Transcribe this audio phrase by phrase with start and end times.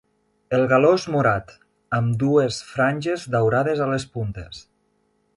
[0.57, 1.51] El galó és morat,
[1.97, 4.63] amb dues franges daurades a les puntes.